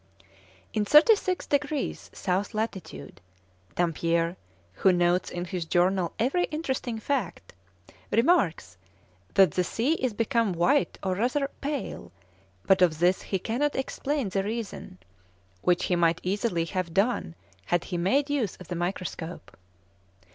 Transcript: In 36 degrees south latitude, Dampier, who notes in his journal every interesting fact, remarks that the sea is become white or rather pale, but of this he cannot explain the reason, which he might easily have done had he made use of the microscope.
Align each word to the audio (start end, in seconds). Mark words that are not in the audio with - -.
In 0.73 0.83
36 0.83 1.45
degrees 1.45 2.09
south 2.11 2.55
latitude, 2.55 3.21
Dampier, 3.75 4.35
who 4.81 4.91
notes 4.91 5.29
in 5.29 5.45
his 5.45 5.63
journal 5.63 6.11
every 6.17 6.45
interesting 6.45 6.97
fact, 6.97 7.53
remarks 8.09 8.77
that 9.35 9.51
the 9.51 9.63
sea 9.63 9.93
is 10.03 10.15
become 10.15 10.53
white 10.53 10.97
or 11.03 11.13
rather 11.13 11.51
pale, 11.61 12.11
but 12.65 12.81
of 12.81 12.97
this 12.97 13.21
he 13.21 13.37
cannot 13.37 13.75
explain 13.75 14.29
the 14.29 14.41
reason, 14.43 14.97
which 15.61 15.83
he 15.85 15.95
might 15.95 16.19
easily 16.23 16.65
have 16.65 16.95
done 16.95 17.35
had 17.67 17.83
he 17.83 17.97
made 17.99 18.27
use 18.27 18.55
of 18.55 18.69
the 18.69 18.75
microscope. 18.75 19.55